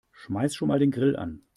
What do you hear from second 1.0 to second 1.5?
an.